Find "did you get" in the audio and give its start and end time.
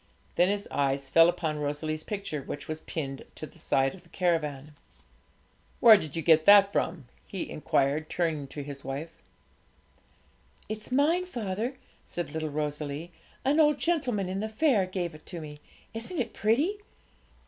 5.95-6.45